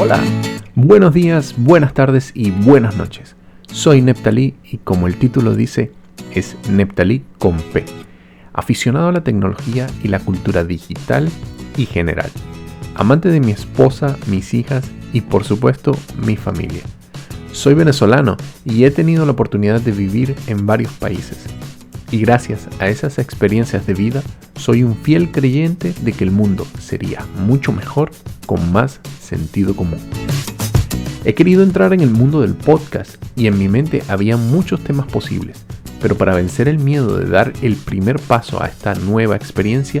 Hola, 0.00 0.22
buenos 0.76 1.12
días, 1.12 1.54
buenas 1.56 1.92
tardes 1.92 2.30
y 2.32 2.52
buenas 2.52 2.96
noches. 2.96 3.34
Soy 3.66 4.00
Neptalí 4.00 4.54
y 4.62 4.76
como 4.78 5.08
el 5.08 5.16
título 5.16 5.56
dice, 5.56 5.90
es 6.32 6.56
Neptalí 6.70 7.24
con 7.40 7.56
P, 7.56 7.84
aficionado 8.52 9.08
a 9.08 9.12
la 9.12 9.24
tecnología 9.24 9.88
y 10.04 10.06
la 10.06 10.20
cultura 10.20 10.62
digital 10.62 11.28
y 11.76 11.86
general, 11.86 12.30
amante 12.94 13.28
de 13.30 13.40
mi 13.40 13.50
esposa, 13.50 14.16
mis 14.28 14.54
hijas 14.54 14.88
y 15.12 15.22
por 15.22 15.42
supuesto 15.42 15.90
mi 16.24 16.36
familia. 16.36 16.82
Soy 17.50 17.74
venezolano 17.74 18.36
y 18.64 18.84
he 18.84 18.92
tenido 18.92 19.26
la 19.26 19.32
oportunidad 19.32 19.80
de 19.80 19.90
vivir 19.90 20.36
en 20.46 20.64
varios 20.64 20.92
países. 20.92 21.44
Y 22.10 22.18
gracias 22.18 22.68
a 22.78 22.88
esas 22.88 23.18
experiencias 23.18 23.86
de 23.86 23.94
vida, 23.94 24.22
soy 24.56 24.82
un 24.82 24.96
fiel 24.96 25.30
creyente 25.30 25.92
de 26.00 26.12
que 26.12 26.24
el 26.24 26.30
mundo 26.30 26.66
sería 26.80 27.26
mucho 27.46 27.70
mejor 27.70 28.10
con 28.46 28.72
más 28.72 29.00
sentido 29.20 29.76
común. 29.76 29.98
He 31.24 31.34
querido 31.34 31.62
entrar 31.62 31.92
en 31.92 32.00
el 32.00 32.10
mundo 32.10 32.40
del 32.40 32.54
podcast 32.54 33.16
y 33.36 33.46
en 33.46 33.58
mi 33.58 33.68
mente 33.68 34.02
había 34.08 34.38
muchos 34.38 34.82
temas 34.82 35.06
posibles, 35.06 35.64
pero 36.00 36.16
para 36.16 36.34
vencer 36.34 36.68
el 36.68 36.78
miedo 36.78 37.18
de 37.18 37.28
dar 37.28 37.52
el 37.60 37.76
primer 37.76 38.18
paso 38.18 38.62
a 38.62 38.68
esta 38.68 38.94
nueva 38.94 39.36
experiencia, 39.36 40.00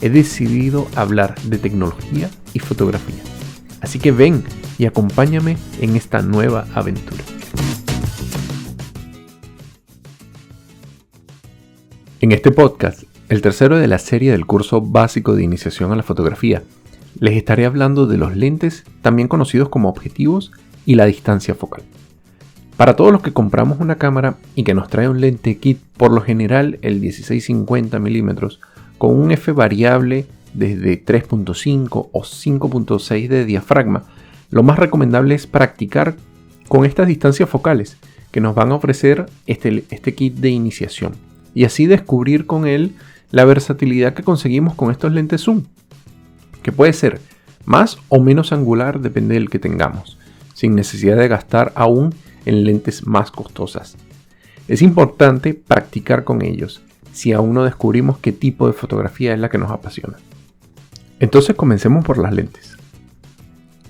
he 0.00 0.10
decidido 0.10 0.86
hablar 0.94 1.34
de 1.42 1.58
tecnología 1.58 2.30
y 2.54 2.60
fotografía. 2.60 3.22
Así 3.80 3.98
que 3.98 4.12
ven 4.12 4.44
y 4.78 4.86
acompáñame 4.86 5.56
en 5.80 5.96
esta 5.96 6.22
nueva 6.22 6.66
aventura. 6.74 7.24
En 12.20 12.32
este 12.32 12.50
podcast, 12.50 13.04
el 13.28 13.42
tercero 13.42 13.78
de 13.78 13.86
la 13.86 14.00
serie 14.00 14.32
del 14.32 14.44
curso 14.44 14.80
básico 14.80 15.36
de 15.36 15.44
iniciación 15.44 15.92
a 15.92 15.96
la 15.96 16.02
fotografía, 16.02 16.64
les 17.20 17.36
estaré 17.36 17.64
hablando 17.64 18.08
de 18.08 18.16
los 18.16 18.34
lentes, 18.34 18.82
también 19.02 19.28
conocidos 19.28 19.68
como 19.68 19.88
objetivos, 19.88 20.50
y 20.84 20.96
la 20.96 21.06
distancia 21.06 21.54
focal. 21.54 21.84
Para 22.76 22.96
todos 22.96 23.12
los 23.12 23.22
que 23.22 23.32
compramos 23.32 23.78
una 23.78 23.98
cámara 23.98 24.36
y 24.56 24.64
que 24.64 24.74
nos 24.74 24.88
trae 24.88 25.08
un 25.08 25.20
lente 25.20 25.58
kit, 25.58 25.78
por 25.96 26.10
lo 26.10 26.20
general 26.20 26.80
el 26.82 26.98
1650 26.98 28.00
mm, 28.00 28.30
con 28.98 29.16
un 29.16 29.30
f 29.30 29.52
variable 29.52 30.26
desde 30.54 31.04
3.5 31.04 32.08
o 32.10 32.22
5.6 32.22 33.28
de 33.28 33.44
diafragma, 33.44 34.02
lo 34.50 34.64
más 34.64 34.80
recomendable 34.80 35.36
es 35.36 35.46
practicar 35.46 36.16
con 36.66 36.84
estas 36.84 37.06
distancias 37.06 37.48
focales 37.48 37.96
que 38.32 38.40
nos 38.40 38.56
van 38.56 38.72
a 38.72 38.74
ofrecer 38.74 39.26
este, 39.46 39.84
este 39.90 40.14
kit 40.16 40.34
de 40.34 40.50
iniciación 40.50 41.27
y 41.54 41.64
así 41.64 41.86
descubrir 41.86 42.46
con 42.46 42.66
él 42.66 42.94
la 43.30 43.44
versatilidad 43.44 44.14
que 44.14 44.22
conseguimos 44.22 44.74
con 44.74 44.90
estos 44.90 45.12
lentes 45.12 45.42
zoom, 45.42 45.64
que 46.62 46.72
puede 46.72 46.92
ser 46.92 47.20
más 47.64 47.98
o 48.08 48.20
menos 48.20 48.52
angular 48.52 49.00
depende 49.00 49.34
del 49.34 49.50
que 49.50 49.58
tengamos, 49.58 50.18
sin 50.54 50.74
necesidad 50.74 51.16
de 51.16 51.28
gastar 51.28 51.72
aún 51.74 52.14
en 52.46 52.64
lentes 52.64 53.06
más 53.06 53.30
costosas. 53.30 53.96
Es 54.68 54.80
importante 54.82 55.54
practicar 55.54 56.24
con 56.24 56.42
ellos 56.42 56.82
si 57.12 57.32
aún 57.32 57.52
no 57.52 57.64
descubrimos 57.64 58.18
qué 58.18 58.32
tipo 58.32 58.66
de 58.66 58.72
fotografía 58.72 59.34
es 59.34 59.40
la 59.40 59.48
que 59.50 59.58
nos 59.58 59.70
apasiona. 59.70 60.16
Entonces 61.20 61.56
comencemos 61.56 62.04
por 62.04 62.18
las 62.18 62.32
lentes. 62.32 62.76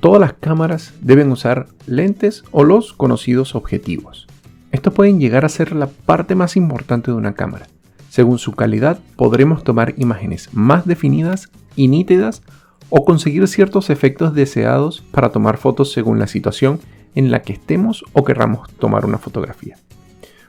Todas 0.01 0.21
las 0.21 0.33
cámaras 0.33 0.95
deben 1.01 1.31
usar 1.31 1.69
lentes 1.87 2.45
o 2.53 2.65
los 2.65 2.93
conocidos 2.93 3.55
objetivos. 3.55 4.27
Estos 4.73 4.93
pueden 4.93 5.21
llegar 5.21 5.45
a 5.45 5.49
ser 5.49 5.75
la 5.75 5.87
parte 5.87 6.35
más 6.35 6.57
importante 6.57 7.11
de 7.11 7.17
una 7.17 7.35
cámara. 7.35 7.67
Según 8.11 8.39
su 8.39 8.53
calidad 8.53 8.99
podremos 9.17 9.65
tomar 9.65 9.95
imágenes 9.97 10.51
más 10.53 10.87
definidas 10.87 11.51
y 11.77 11.89
nítidas 11.89 12.43
o 12.91 13.05
conseguir 13.05 13.47
ciertos 13.49 13.91
efectos 13.91 14.35
deseados 14.35 15.03
para 15.11 15.31
tomar 15.31 15.57
fotos 15.57 15.93
según 15.93 16.19
la 16.19 16.27
situación 16.27 16.81
en 17.15 17.31
la 17.31 17.43
que 17.43 17.53
estemos 17.53 18.05
o 18.13 18.25
querramos 18.25 18.71
tomar 18.75 19.05
una 19.05 19.19
fotografía. 19.19 19.77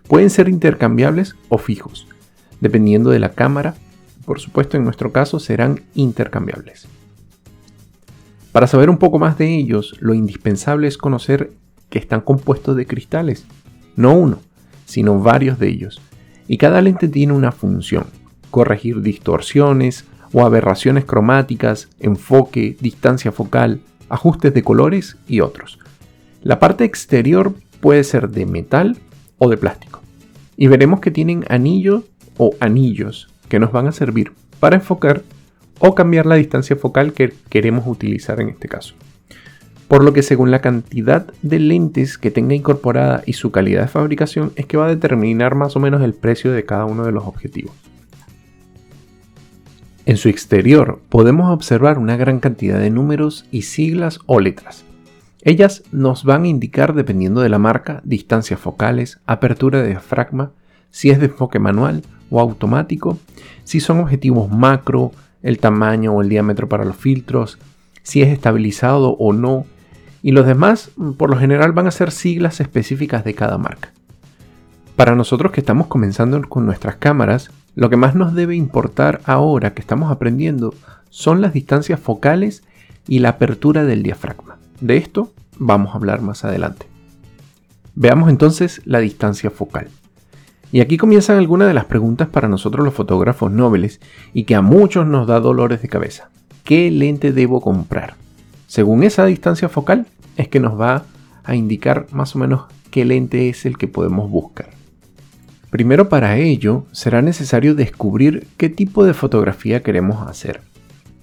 Pueden 0.08 0.30
ser 0.30 0.50
intercambiables 0.50 1.36
o 1.50 1.58
fijos, 1.58 2.08
dependiendo 2.61 3.10
de 3.10 3.20
la 3.20 3.30
cámara 3.30 3.76
por 4.30 4.39
supuesto 4.39 4.77
en 4.77 4.83
nuestro 4.83 5.11
caso 5.11 5.39
serán 5.39 5.82
intercambiables. 5.95 6.88
Para 8.52 8.67
saber 8.67 8.92
un 8.92 8.99
poco 8.99 9.17
más 9.17 9.39
de 9.39 9.55
ellos, 9.55 9.95
lo 10.02 10.14
indispensable 10.14 10.88
es 10.88 10.99
conocer 10.99 11.49
que 11.89 11.98
están 11.98 12.22
compuestos 12.22 12.76
de 12.76 12.86
cristales, 12.86 13.48
no 13.95 14.14
uno, 14.14 14.39
sino 14.86 15.20
varios 15.20 15.60
de 15.60 15.70
ellos, 15.70 16.02
y 16.48 16.58
cada 16.58 16.82
lente 16.82 17.08
tiene 17.08 17.33
una 17.33 17.52
función, 17.52 18.05
corregir 18.50 19.02
distorsiones 19.02 20.05
o 20.33 20.45
aberraciones 20.45 21.05
cromáticas, 21.05 21.89
enfoque, 21.99 22.78
distancia 22.80 23.32
focal, 23.32 23.82
ajustes 24.10 24.54
de 24.54 24.64
colores 24.64 25.17
y 25.28 25.42
otros. 25.42 25.80
La 26.42 26.60
parte 26.60 26.83
exterior 26.83 27.54
puede 27.82 28.04
ser 28.04 28.30
de 28.30 28.45
metal 28.45 28.98
o 29.38 29.49
de 29.49 29.58
plástico, 29.58 30.02
y 30.58 30.67
veremos 30.67 30.99
que 30.99 31.11
tienen 31.11 31.45
anillo 31.49 32.04
o 32.38 32.55
anillos 32.60 33.30
que 33.48 33.60
nos 33.60 33.72
van 33.72 33.88
a 33.88 33.92
servir 33.92 34.32
para 34.60 34.76
enfocar 34.76 35.23
o 35.80 35.95
cambiar 35.95 36.26
la 36.26 36.36
distancia 36.36 36.76
focal 36.76 37.14
que 37.14 37.33
queremos 37.49 37.88
utilizar 37.88 38.42
en 38.42 38.49
este 38.49 38.67
caso. 38.67 38.95
Por 39.89 40.04
lo 40.04 40.14
que 40.14 40.22
según 40.22 40.52
la 40.52 40.61
cantidad 40.61 41.26
de 41.42 41.60
lentes 41.60 42.20
que 42.20 42.30
tenga 42.30 42.54
incorporada 42.54 43.23
y 43.26 43.33
su 43.33 43.50
calidad 43.50 43.82
de 43.82 43.88
fabricación 43.88 44.54
es 44.55 44.67
que 44.67 44.77
va 44.77 44.86
a 44.86 44.89
determinar 44.89 45.55
más 45.55 45.76
o 45.76 45.80
menos 45.80 46.04
el 46.04 46.14
precio 46.14 46.52
de 46.52 46.64
cada 46.64 46.86
uno 46.86 47.05
de 47.05 47.11
los 47.11 47.26
objetivos. 47.26 47.73
En 50.05 50.17
su 50.17 50.30
exterior 50.30 51.02
podemos 51.10 51.52
observar 51.52 51.98
una 51.98 52.17
gran 52.17 52.39
cantidad 52.39 52.80
de 52.80 52.92
números 52.92 53.45
y 53.49 53.64
siglas 53.64 54.20
o 54.28 54.39
letras. 54.39 54.86
Ellas 55.42 55.82
nos 55.92 56.23
van 56.23 56.44
a 56.44 56.49
indicar 56.49 56.94
dependiendo 56.94 57.42
de 57.42 57.49
la 57.49 57.58
marca, 57.58 58.02
distancias 58.04 58.60
focales, 58.60 59.20
apertura 59.26 59.82
de 59.82 59.89
diafragma, 59.89 60.52
si 60.92 61.10
es 61.10 61.20
de 61.20 61.26
enfoque 61.26 61.58
manual 61.58 62.04
o 62.30 62.39
automático, 62.39 63.17
si 63.64 63.80
son 63.80 64.02
objetivos 64.02 64.52
macro, 64.52 65.14
el 65.42 65.58
tamaño 65.58 66.14
o 66.14 66.22
el 66.22 66.30
diámetro 66.30 66.70
para 66.70 66.86
los 66.86 66.95
filtros, 66.95 67.58
si 68.04 68.22
es 68.22 68.30
estabilizado 68.30 69.16
o 69.17 69.33
no, 69.33 69.66
y 70.21 70.31
los 70.31 70.45
demás 70.45 70.91
por 71.17 71.30
lo 71.30 71.37
general 71.37 71.71
van 71.71 71.87
a 71.87 71.91
ser 71.91 72.11
siglas 72.11 72.59
específicas 72.59 73.23
de 73.23 73.33
cada 73.33 73.57
marca. 73.57 73.91
Para 74.95 75.15
nosotros 75.15 75.52
que 75.52 75.61
estamos 75.61 75.87
comenzando 75.87 76.41
con 76.41 76.65
nuestras 76.65 76.95
cámaras, 76.95 77.52
lo 77.75 77.89
que 77.89 77.95
más 77.95 78.15
nos 78.15 78.33
debe 78.33 78.55
importar 78.55 79.21
ahora 79.23 79.73
que 79.73 79.81
estamos 79.81 80.11
aprendiendo 80.11 80.73
son 81.09 81.41
las 81.41 81.53
distancias 81.53 81.99
focales 81.99 82.63
y 83.07 83.19
la 83.19 83.30
apertura 83.30 83.85
del 83.85 84.03
diafragma. 84.03 84.57
De 84.81 84.97
esto 84.97 85.31
vamos 85.57 85.93
a 85.93 85.97
hablar 85.97 86.21
más 86.21 86.43
adelante. 86.43 86.87
Veamos 87.95 88.30
entonces 88.30 88.81
la 88.86 88.99
distancia 88.99 89.49
focal. 89.49 89.87
Y 90.71 90.81
aquí 90.81 90.97
comienzan 90.97 91.37
algunas 91.37 91.67
de 91.67 91.73
las 91.73 91.86
preguntas 91.86 92.27
para 92.27 92.47
nosotros 92.47 92.86
los 92.86 92.93
fotógrafos 92.93 93.51
nobles 93.51 93.99
y 94.33 94.43
que 94.43 94.55
a 94.55 94.61
muchos 94.61 95.07
nos 95.07 95.27
da 95.27 95.39
dolores 95.39 95.81
de 95.81 95.87
cabeza. 95.87 96.30
¿Qué 96.63 96.91
lente 96.91 97.31
debo 97.31 97.61
comprar? 97.61 98.15
Según 98.69 99.02
esa 99.02 99.25
distancia 99.25 99.67
focal 99.67 100.05
es 100.37 100.47
que 100.47 100.59
nos 100.59 100.80
va 100.80 101.03
a 101.43 101.55
indicar 101.55 102.05
más 102.11 102.35
o 102.35 102.39
menos 102.39 102.65
qué 102.91 103.03
lente 103.03 103.49
es 103.49 103.65
el 103.65 103.80
que 103.80 103.87
podemos 103.87 104.30
buscar. 104.30 104.69
Primero 105.71 106.07
para 106.07 106.37
ello 106.37 106.85
será 106.91 107.23
necesario 107.23 107.73
descubrir 107.73 108.45
qué 108.57 108.69
tipo 108.69 109.03
de 109.05 109.15
fotografía 109.15 109.81
queremos 109.81 110.21
hacer. 110.27 110.61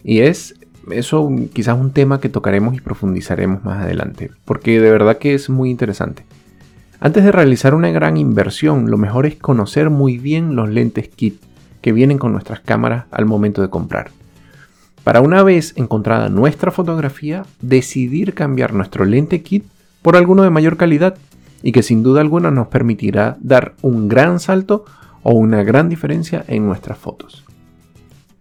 Y 0.02 0.22
es 0.22 0.56
eso 0.90 1.30
quizás 1.52 1.78
un 1.78 1.92
tema 1.92 2.18
que 2.18 2.28
tocaremos 2.28 2.74
y 2.74 2.80
profundizaremos 2.80 3.62
más 3.62 3.84
adelante, 3.84 4.32
porque 4.44 4.80
de 4.80 4.90
verdad 4.90 5.18
que 5.18 5.34
es 5.34 5.48
muy 5.48 5.70
interesante. 5.70 6.24
Antes 6.98 7.22
de 7.22 7.30
realizar 7.30 7.76
una 7.76 7.92
gran 7.92 8.16
inversión, 8.16 8.90
lo 8.90 8.98
mejor 8.98 9.24
es 9.24 9.36
conocer 9.36 9.88
muy 9.88 10.18
bien 10.18 10.56
los 10.56 10.68
lentes 10.68 11.06
kit 11.06 11.40
que 11.80 11.92
vienen 11.92 12.18
con 12.18 12.32
nuestras 12.32 12.58
cámaras 12.58 13.04
al 13.12 13.24
momento 13.24 13.62
de 13.62 13.70
comprar. 13.70 14.10
Para 15.06 15.20
una 15.20 15.44
vez 15.44 15.72
encontrada 15.76 16.28
nuestra 16.28 16.72
fotografía, 16.72 17.46
decidir 17.60 18.34
cambiar 18.34 18.72
nuestro 18.72 19.04
lente 19.04 19.40
kit 19.40 19.64
por 20.02 20.16
alguno 20.16 20.42
de 20.42 20.50
mayor 20.50 20.76
calidad 20.76 21.16
y 21.62 21.70
que 21.70 21.84
sin 21.84 22.02
duda 22.02 22.22
alguna 22.22 22.50
nos 22.50 22.66
permitirá 22.66 23.36
dar 23.40 23.76
un 23.82 24.08
gran 24.08 24.40
salto 24.40 24.84
o 25.22 25.32
una 25.34 25.62
gran 25.62 25.88
diferencia 25.88 26.44
en 26.48 26.66
nuestras 26.66 26.98
fotos. 26.98 27.44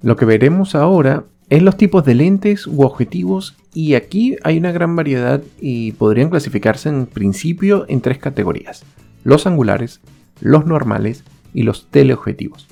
Lo 0.02 0.16
que 0.16 0.26
veremos 0.26 0.74
ahora 0.74 1.26
es 1.52 1.62
los 1.62 1.78
tipos 1.78 2.04
de 2.04 2.16
lentes 2.16 2.66
u 2.66 2.82
objetivos 2.82 3.56
y 3.76 3.94
aquí 3.94 4.36
hay 4.42 4.58
una 4.58 4.72
gran 4.72 4.96
variedad 4.96 5.44
y 5.62 5.92
podrían 5.92 6.32
clasificarse 6.32 6.90
en 6.90 7.06
principio 7.06 7.86
en 7.90 8.02
tres 8.02 8.18
categorías. 8.18 8.84
Los 9.24 9.46
angulares, 9.46 10.02
los 10.42 10.66
normales 10.66 11.26
y 11.54 11.62
los 11.62 11.92
teleobjetivos. 11.92 12.68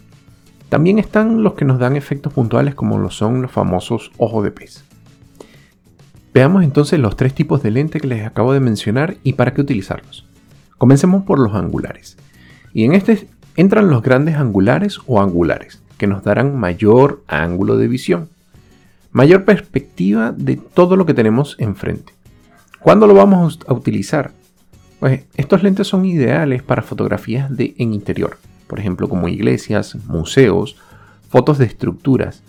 También 0.74 0.98
están 0.98 1.44
los 1.44 1.54
que 1.54 1.66
nos 1.66 1.78
dan 1.78 1.96
efectos 1.96 2.34
puntuales 2.34 2.74
como 2.74 2.98
lo 2.98 3.12
son 3.12 3.44
los 3.44 3.52
famosos 3.52 4.12
ojos 4.18 4.44
de 4.44 4.50
pez. 4.50 4.84
Veamos 6.34 6.64
entonces 6.64 7.00
los 7.00 7.16
tres 7.16 7.36
tipos 7.36 7.62
de 7.62 7.70
lente 7.70 8.00
que 8.00 8.08
les 8.08 8.26
acabo 8.26 8.54
de 8.54 8.60
mencionar 8.60 9.18
y 9.22 9.34
para 9.34 9.54
qué 9.54 9.62
utilizarlos. 9.62 10.26
Comencemos 10.80 11.26
por 11.26 11.38
los 11.38 11.54
angulares. 11.54 12.18
Y 12.74 12.86
en 12.86 12.94
este 12.94 13.28
entran 13.56 13.92
los 13.92 14.02
grandes 14.02 14.36
angulares 14.38 14.98
o 15.06 15.22
angulares, 15.22 15.80
que 16.00 16.08
nos 16.08 16.24
darán 16.24 16.58
mayor 16.58 17.22
ángulo 17.28 17.78
de 17.78 17.88
visión 17.88 18.30
mayor 19.12 19.46
perspectiva 19.46 20.32
de 20.32 20.56
todo 20.56 20.96
lo 20.96 21.06
que 21.06 21.14
tenemos 21.14 21.56
enfrente. 21.60 22.14
¿Cuándo 22.80 23.06
lo 23.06 23.14
vamos 23.14 23.60
a 23.68 23.74
utilizar? 23.76 24.32
Pues 25.00 25.22
estos 25.38 25.62
lentes 25.62 25.86
son 25.86 26.04
ideales 26.04 26.64
para 26.64 26.82
fotografías 26.82 27.56
de 27.56 27.76
en 27.78 27.94
interior, 27.94 28.40
por 28.74 28.80
ejemplo 28.80 29.08
como 29.08 29.28
iglesias, 29.28 29.96
museos, 30.08 30.78
fotos 31.30 31.60
de 31.60 31.66
estructuras, 31.66 32.42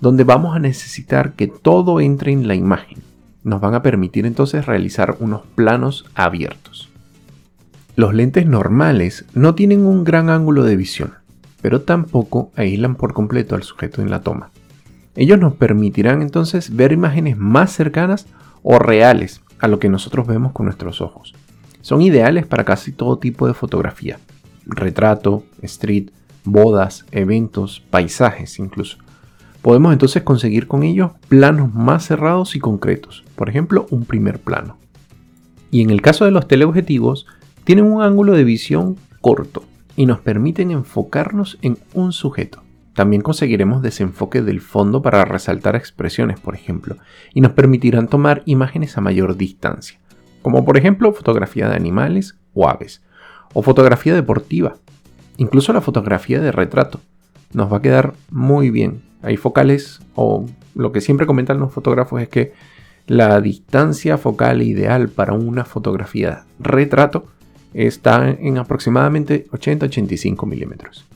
donde 0.00 0.22
vamos 0.22 0.54
a 0.54 0.60
necesitar 0.60 1.32
que 1.32 1.48
todo 1.48 1.98
entre 2.00 2.30
en 2.30 2.46
la 2.46 2.54
imagen. 2.54 2.98
Nos 3.42 3.60
van 3.60 3.74
a 3.74 3.82
permitir 3.82 4.24
entonces 4.24 4.64
realizar 4.64 5.16
unos 5.18 5.40
planos 5.56 6.04
abiertos. 6.14 6.88
Los 7.96 8.14
lentes 8.14 8.46
normales 8.46 9.24
no 9.34 9.56
tienen 9.56 9.84
un 9.84 10.04
gran 10.04 10.30
ángulo 10.30 10.62
de 10.62 10.76
visión, 10.76 11.14
pero 11.60 11.80
tampoco 11.80 12.52
aíslan 12.54 12.94
por 12.94 13.12
completo 13.12 13.56
al 13.56 13.64
sujeto 13.64 14.02
en 14.02 14.10
la 14.10 14.20
toma. 14.20 14.50
Ellos 15.16 15.40
nos 15.40 15.54
permitirán 15.54 16.22
entonces 16.22 16.76
ver 16.76 16.92
imágenes 16.92 17.36
más 17.36 17.72
cercanas 17.72 18.28
o 18.62 18.78
reales 18.78 19.40
a 19.58 19.66
lo 19.66 19.80
que 19.80 19.88
nosotros 19.88 20.28
vemos 20.28 20.52
con 20.52 20.66
nuestros 20.66 21.00
ojos. 21.00 21.34
Son 21.80 22.02
ideales 22.02 22.46
para 22.46 22.64
casi 22.64 22.92
todo 22.92 23.18
tipo 23.18 23.48
de 23.48 23.54
fotografía, 23.54 24.20
retrato, 24.66 25.44
street, 25.62 26.10
bodas, 26.44 27.04
eventos, 27.10 27.80
paisajes 27.90 28.58
incluso. 28.58 28.98
Podemos 29.62 29.92
entonces 29.92 30.22
conseguir 30.22 30.66
con 30.66 30.82
ellos 30.82 31.12
planos 31.28 31.72
más 31.72 32.06
cerrados 32.06 32.56
y 32.56 32.58
concretos, 32.58 33.24
por 33.36 33.48
ejemplo 33.48 33.86
un 33.90 34.04
primer 34.04 34.40
plano. 34.40 34.76
Y 35.70 35.82
en 35.82 35.90
el 35.90 36.02
caso 36.02 36.24
de 36.24 36.32
los 36.32 36.48
teleobjetivos, 36.48 37.26
tienen 37.64 37.84
un 37.84 38.02
ángulo 38.02 38.32
de 38.32 38.44
visión 38.44 38.96
corto 39.20 39.64
y 39.96 40.06
nos 40.06 40.20
permiten 40.20 40.70
enfocarnos 40.70 41.58
en 41.62 41.78
un 41.94 42.12
sujeto. 42.12 42.62
También 42.94 43.22
conseguiremos 43.22 43.82
desenfoque 43.82 44.42
del 44.42 44.60
fondo 44.60 45.00
para 45.00 45.24
resaltar 45.24 45.76
expresiones, 45.76 46.38
por 46.40 46.54
ejemplo, 46.54 46.96
y 47.32 47.40
nos 47.40 47.52
permitirán 47.52 48.08
tomar 48.08 48.42
imágenes 48.44 48.98
a 48.98 49.00
mayor 49.00 49.36
distancia, 49.36 49.98
como 50.42 50.64
por 50.64 50.76
ejemplo 50.76 51.12
fotografía 51.12 51.68
de 51.68 51.76
animales 51.76 52.36
o 52.52 52.68
aves, 52.68 53.02
o 53.52 53.62
fotografía 53.62 54.14
deportiva, 54.14 54.76
incluso 55.36 55.72
la 55.72 55.80
fotografía 55.80 56.40
de 56.40 56.52
retrato. 56.52 57.00
Nos 57.52 57.72
va 57.72 57.78
a 57.78 57.82
quedar 57.82 58.14
muy 58.30 58.70
bien 58.70 59.02
hay 59.22 59.36
focales, 59.36 60.00
o 60.14 60.46
lo 60.74 60.92
que 60.92 61.00
siempre 61.00 61.26
comentan 61.26 61.60
los 61.60 61.72
fotógrafos 61.72 62.20
es 62.20 62.28
que 62.28 62.52
la 63.06 63.40
distancia 63.40 64.18
focal 64.18 64.62
ideal 64.62 65.08
para 65.08 65.32
una 65.32 65.64
fotografía 65.64 66.44
retrato 66.58 67.26
está 67.72 68.28
en 68.30 68.58
aproximadamente 68.58 69.46
80-85 69.50 70.46
milímetros. 70.46 71.06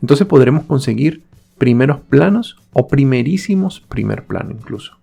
Entonces 0.00 0.26
podremos 0.26 0.64
conseguir 0.64 1.22
primeros 1.58 2.00
planos 2.00 2.56
o 2.72 2.88
primerísimos 2.88 3.80
primer 3.80 4.24
plano 4.24 4.52
incluso. 4.52 4.96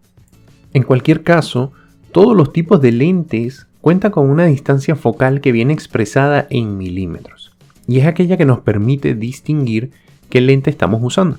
En 0.73 0.83
cualquier 0.83 1.23
caso, 1.23 1.71
todos 2.11 2.35
los 2.35 2.53
tipos 2.53 2.81
de 2.81 2.91
lentes 2.91 3.67
cuentan 3.85 4.09
con 4.09 4.31
una 4.31 4.45
distancia 4.45 4.95
focal 4.95 5.41
que 5.41 5.51
viene 5.51 5.71
expresada 5.71 6.47
en 6.49 6.75
milímetros 6.75 7.51
y 7.85 7.99
es 7.99 8.07
aquella 8.07 8.35
que 8.35 8.43
nos 8.43 8.61
permite 8.61 9.13
distinguir 9.13 9.91
qué 10.31 10.41
lente 10.41 10.71
estamos 10.71 11.01
usando. 11.03 11.37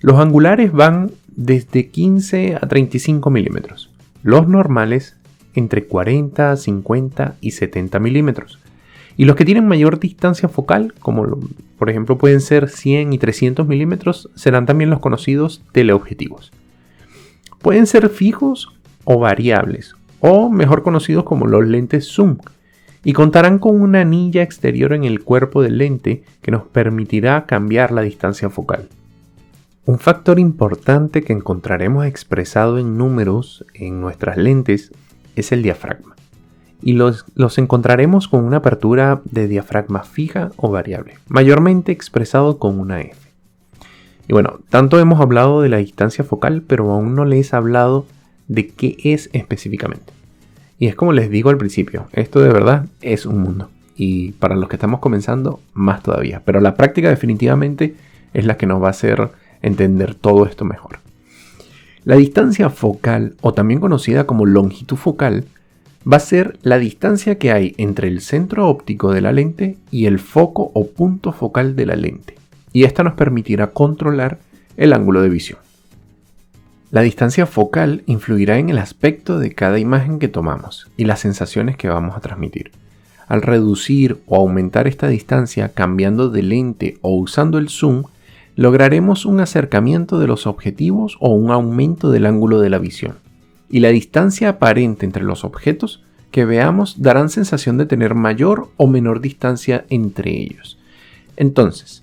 Los 0.00 0.18
angulares 0.18 0.72
van 0.72 1.10
desde 1.28 1.90
15 1.90 2.56
a 2.56 2.60
35 2.60 3.28
milímetros. 3.28 3.90
Los 4.22 4.48
normales 4.48 5.16
entre 5.54 5.84
40, 5.84 6.56
50 6.56 7.34
y 7.42 7.50
70 7.50 7.98
milímetros. 7.98 8.58
Y 9.18 9.26
los 9.26 9.36
que 9.36 9.44
tienen 9.44 9.68
mayor 9.68 10.00
distancia 10.00 10.48
focal, 10.48 10.94
como 10.98 11.40
por 11.78 11.90
ejemplo 11.90 12.16
pueden 12.16 12.40
ser 12.40 12.70
100 12.70 13.12
y 13.12 13.18
300 13.18 13.68
milímetros, 13.68 14.30
serán 14.34 14.64
también 14.64 14.88
los 14.88 15.00
conocidos 15.00 15.60
teleobjetivos. 15.72 16.52
Pueden 17.60 17.86
ser 17.86 18.08
fijos 18.08 18.72
o 19.04 19.18
variables, 19.18 19.94
o 20.20 20.50
mejor 20.50 20.82
conocidos 20.82 21.24
como 21.24 21.46
los 21.46 21.66
lentes 21.66 22.06
zoom, 22.06 22.38
y 23.04 23.12
contarán 23.12 23.58
con 23.58 23.80
una 23.80 24.02
anilla 24.02 24.42
exterior 24.42 24.92
en 24.92 25.04
el 25.04 25.24
cuerpo 25.24 25.62
del 25.62 25.78
lente 25.78 26.22
que 26.42 26.50
nos 26.50 26.64
permitirá 26.64 27.46
cambiar 27.46 27.92
la 27.92 28.02
distancia 28.02 28.50
focal. 28.50 28.88
Un 29.86 29.98
factor 29.98 30.38
importante 30.38 31.22
que 31.22 31.32
encontraremos 31.32 32.04
expresado 32.06 32.78
en 32.78 32.98
números 32.98 33.64
en 33.74 34.00
nuestras 34.00 34.36
lentes 34.36 34.92
es 35.36 35.52
el 35.52 35.62
diafragma. 35.62 36.14
Y 36.82 36.92
los, 36.92 37.24
encontraremos 37.58 38.28
con 38.28 38.44
una 38.44 38.58
apertura 38.58 39.20
de 39.24 39.48
diafragma 39.48 40.02
fija 40.02 40.50
o 40.56 40.70
variable, 40.70 41.18
mayormente 41.28 41.92
expresado 41.92 42.58
con 42.58 42.78
una 42.78 43.00
F. 43.00 43.16
Y 44.28 44.32
bueno, 44.32 44.60
tanto 44.68 44.98
hemos 44.98 45.20
hablado 45.20 45.60
de 45.60 45.68
la 45.68 45.78
distancia 45.78 46.24
focal, 46.24 46.62
pero 46.66 46.90
aún 46.92 47.14
no 47.14 47.24
les 47.24 47.52
he 47.52 47.56
hablado 47.56 48.06
de 48.50 48.66
qué 48.66 48.96
es 49.04 49.30
específicamente. 49.32 50.12
Y 50.78 50.88
es 50.88 50.96
como 50.96 51.12
les 51.12 51.30
digo 51.30 51.50
al 51.50 51.56
principio, 51.56 52.08
esto 52.12 52.40
de 52.40 52.52
verdad 52.52 52.86
es 53.00 53.24
un 53.24 53.40
mundo. 53.40 53.70
Y 53.96 54.32
para 54.32 54.56
los 54.56 54.68
que 54.68 54.76
estamos 54.76 54.98
comenzando, 54.98 55.60
más 55.72 56.02
todavía. 56.02 56.42
Pero 56.44 56.60
la 56.60 56.74
práctica 56.74 57.08
definitivamente 57.08 57.94
es 58.34 58.44
la 58.44 58.56
que 58.56 58.66
nos 58.66 58.82
va 58.82 58.88
a 58.88 58.90
hacer 58.90 59.30
entender 59.62 60.16
todo 60.16 60.46
esto 60.46 60.64
mejor. 60.64 60.98
La 62.04 62.16
distancia 62.16 62.70
focal, 62.70 63.36
o 63.40 63.54
también 63.54 63.78
conocida 63.78 64.26
como 64.26 64.46
longitud 64.46 64.96
focal, 64.96 65.44
va 66.10 66.16
a 66.16 66.20
ser 66.20 66.58
la 66.62 66.78
distancia 66.78 67.38
que 67.38 67.52
hay 67.52 67.74
entre 67.76 68.08
el 68.08 68.20
centro 68.20 68.68
óptico 68.68 69.12
de 69.12 69.20
la 69.20 69.32
lente 69.32 69.76
y 69.90 70.06
el 70.06 70.18
foco 70.18 70.72
o 70.74 70.88
punto 70.88 71.32
focal 71.32 71.76
de 71.76 71.86
la 71.86 71.94
lente, 71.94 72.36
y 72.72 72.84
esta 72.84 73.04
nos 73.04 73.12
permitirá 73.12 73.68
controlar 73.68 74.38
el 74.78 74.94
ángulo 74.94 75.20
de 75.20 75.28
visión. 75.28 75.58
La 76.90 77.02
distancia 77.02 77.46
focal 77.46 78.02
influirá 78.06 78.58
en 78.58 78.68
el 78.68 78.78
aspecto 78.78 79.38
de 79.38 79.54
cada 79.54 79.78
imagen 79.78 80.18
que 80.18 80.26
tomamos 80.26 80.90
y 80.96 81.04
las 81.04 81.20
sensaciones 81.20 81.76
que 81.76 81.88
vamos 81.88 82.16
a 82.16 82.20
transmitir. 82.20 82.72
Al 83.28 83.42
reducir 83.42 84.18
o 84.26 84.34
aumentar 84.34 84.88
esta 84.88 85.06
distancia 85.06 85.68
cambiando 85.68 86.30
de 86.30 86.42
lente 86.42 86.98
o 87.00 87.14
usando 87.14 87.58
el 87.58 87.68
zoom, 87.68 88.02
lograremos 88.56 89.24
un 89.24 89.38
acercamiento 89.38 90.18
de 90.18 90.26
los 90.26 90.48
objetivos 90.48 91.16
o 91.20 91.32
un 91.32 91.52
aumento 91.52 92.10
del 92.10 92.26
ángulo 92.26 92.58
de 92.58 92.70
la 92.70 92.78
visión. 92.78 93.18
Y 93.68 93.78
la 93.78 93.90
distancia 93.90 94.48
aparente 94.48 95.06
entre 95.06 95.22
los 95.22 95.44
objetos 95.44 96.02
que 96.32 96.44
veamos 96.44 97.00
darán 97.00 97.30
sensación 97.30 97.78
de 97.78 97.86
tener 97.86 98.16
mayor 98.16 98.68
o 98.76 98.88
menor 98.88 99.20
distancia 99.20 99.84
entre 99.90 100.32
ellos. 100.32 100.76
Entonces, 101.36 102.02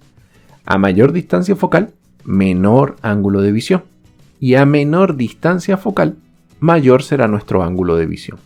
a 0.65 0.77
mayor 0.77 1.11
distancia 1.11 1.57
focal, 1.57 1.91
menor 2.23 2.95
ángulo 3.01 3.41
de 3.41 3.51
visión. 3.51 3.83
Y 4.39 4.55
a 4.55 4.65
menor 4.65 5.17
distancia 5.17 5.77
focal, 5.77 6.17
mayor 6.59 7.03
será 7.03 7.27
nuestro 7.27 7.63
ángulo 7.63 7.95
de 7.95 8.05
visión. 8.05 8.39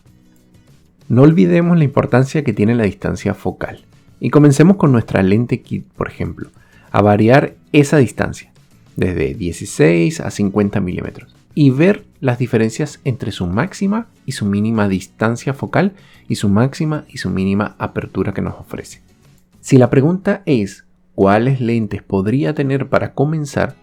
No 1.08 1.24
olvidemos 1.24 1.78
la 1.78 1.84
importancia 1.84 2.44
que 2.44 2.54
tiene 2.54 2.76
la 2.76 2.84
distancia 2.84 3.34
focal. 3.34 3.84
Y 4.20 4.30
comencemos 4.30 4.78
con 4.78 4.92
nuestra 4.92 5.24
lente 5.24 5.62
kit, 5.62 5.86
por 5.98 6.08
ejemplo 6.08 6.50
a 6.92 7.02
variar 7.02 7.56
esa 7.72 7.98
distancia, 7.98 8.52
desde 8.96 9.34
16 9.34 10.20
a 10.20 10.30
50 10.30 10.82
milímetros, 10.82 11.34
y 11.56 11.70
ver 11.70 12.06
las 12.20 12.38
diferencias 12.38 13.00
entre 13.06 13.32
su 13.32 13.48
máxima 13.48 14.08
y 14.26 14.34
su 14.34 14.46
mínima 14.46 14.88
distancia 14.88 15.54
focal 15.54 15.94
y 16.28 16.36
su 16.36 16.50
máxima 16.50 17.06
y 17.10 17.18
su 17.18 17.30
mínima 17.30 17.76
apertura 17.80 18.34
que 18.34 18.42
nos 18.42 18.56
ofrece. 18.56 19.02
Si 19.62 19.78
la 19.78 19.90
pregunta 19.90 20.44
es 20.46 20.86
cuáles 21.16 21.62
lentes 21.62 22.04
podría 22.04 22.54
tener 22.54 22.88
para 22.88 23.14
comenzar, 23.14 23.76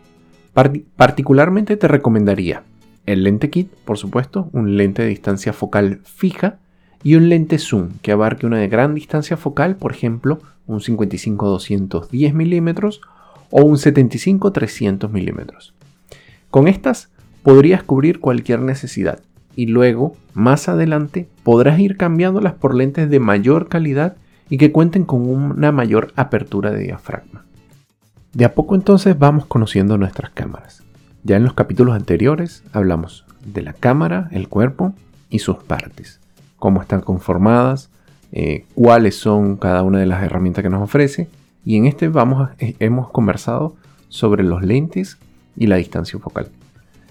particularmente 0.97 1.77
te 1.77 1.89
recomendaría 1.89 2.63
el 3.07 3.25
lente 3.25 3.49
kit, 3.49 3.71
por 3.85 3.97
supuesto, 3.97 4.51
un 4.53 4.77
lente 4.77 5.03
de 5.03 5.09
distancia 5.09 5.53
focal 5.53 6.01
fija 6.05 6.59
y 7.03 7.15
un 7.15 7.29
lente 7.31 7.59
zoom 7.59 7.91
que 8.03 8.13
abarque 8.13 8.47
una 8.47 8.59
de 8.59 8.69
gran 8.69 8.95
distancia 8.95 9.37
focal, 9.37 9.77
por 9.77 9.93
ejemplo, 9.93 10.41
un 10.67 10.81
55-210 10.81 12.33
milímetros 12.35 13.01
o 13.51 13.63
un 13.63 13.77
75-300 13.77 15.09
milímetros. 15.11 15.75
Con 16.51 16.69
estas 16.69 17.09
podrías 17.43 17.83
cubrir 17.83 18.21
cualquier 18.21 18.61
necesidad 18.61 19.21
y 19.57 19.67
luego, 19.67 20.17
más 20.35 20.69
adelante, 20.69 21.29
podrás 21.45 21.81
ir 21.81 21.97
cambiándolas 21.97 22.55
por 22.55 22.75
lentes 22.75 23.09
de 23.09 23.21
mayor 23.21 23.69
calidad 23.69 24.17
y 24.51 24.59
que 24.59 24.71
cuenten 24.71 25.05
con 25.05 25.29
una 25.29 25.73
mayor 25.73 26.13
apertura 26.15 26.71
de 26.71 26.85
diafragma. 26.85 27.48
De 28.33 28.45
a 28.45 28.55
poco 28.55 28.75
entonces 28.75 29.19
vamos 29.19 29.47
conociendo 29.47 29.97
nuestras 29.97 30.31
cámaras. 30.31 30.83
Ya 31.25 31.37
en 31.37 31.45
los 31.45 31.55
capítulos 31.55 31.95
anteriores 31.95 32.63
hablamos 32.73 33.25
de 33.45 33.63
la 33.63 33.73
cámara, 33.73 34.29
el 34.33 34.49
cuerpo 34.49 34.93
y 35.31 35.39
sus 35.39 35.57
partes, 35.57 36.21
cómo 36.59 36.83
están 36.83 37.01
conformadas, 37.01 37.91
eh, 38.33 38.67
cuáles 38.75 39.17
son 39.17 39.57
cada 39.57 39.83
una 39.83 39.99
de 39.99 40.07
las 40.07 40.23
herramientas 40.23 40.63
que 40.63 40.71
nos 40.71 40.83
ofrece. 40.83 41.29
Y 41.65 41.77
en 41.77 41.87
este 41.87 42.09
vamos 42.09 42.51
eh, 42.59 42.77
hemos 42.81 43.11
conversado 43.11 43.77
sobre 44.09 44.45
los 44.45 44.63
lentes 44.63 45.19
y 45.57 45.67
la 45.67 45.77
distancia 45.77 46.19
focal. 46.19 46.49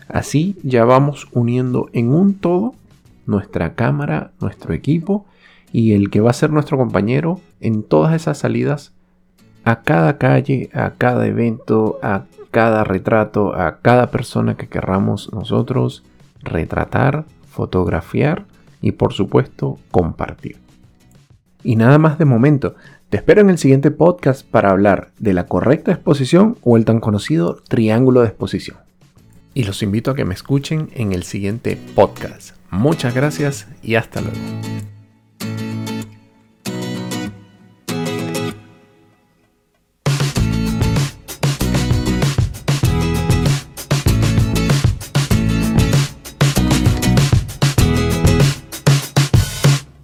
Así 0.07 0.57
ya 0.63 0.85
vamos 0.85 1.27
uniendo 1.31 1.89
en 1.93 2.13
un 2.13 2.35
todo 2.35 2.75
nuestra 3.25 3.73
cámara, 3.73 4.31
nuestro 4.39 4.73
equipo 4.73 5.25
y 5.73 5.93
el 5.93 6.09
que 6.09 6.21
va 6.21 6.29
a 6.29 6.33
ser 6.33 6.51
nuestro 6.51 6.77
compañero 6.77 7.41
en 7.59 7.83
todas 7.83 8.15
esas 8.15 8.37
salidas 8.37 8.93
a 9.67 9.81
cada 9.81 10.17
calle, 10.17 10.69
a 10.73 10.91
cada 10.91 11.27
evento, 11.27 11.99
a 12.01 12.23
cada 12.51 12.85
retrato, 12.85 13.53
a 13.53 13.79
cada 13.81 14.11
persona 14.11 14.55
que 14.55 14.69
querramos 14.69 15.29
nosotros 15.33 16.05
retratar, 16.41 17.25
fotografiar 17.49 18.45
y 18.81 18.93
por 18.93 19.11
supuesto 19.11 19.77
compartir. 19.91 20.55
Y 21.63 21.75
nada 21.75 21.97
más 21.97 22.17
de 22.17 22.23
momento, 22.23 22.75
te 23.09 23.17
espero 23.17 23.41
en 23.41 23.49
el 23.49 23.57
siguiente 23.57 23.91
podcast 23.91 24.49
para 24.49 24.69
hablar 24.69 25.11
de 25.19 25.33
la 25.33 25.47
correcta 25.47 25.91
exposición 25.91 26.55
o 26.61 26.77
el 26.77 26.85
tan 26.85 27.01
conocido 27.01 27.57
triángulo 27.67 28.21
de 28.21 28.27
exposición. 28.27 28.77
Y 29.53 29.65
los 29.65 29.83
invito 29.83 30.11
a 30.11 30.15
que 30.15 30.23
me 30.23 30.33
escuchen 30.33 30.91
en 30.93 31.11
el 31.11 31.23
siguiente 31.23 31.77
podcast. 31.93 32.55
Muchas 32.71 33.13
gracias 33.13 33.67
y 33.83 33.95
hasta 33.95 34.21
luego. 34.21 34.76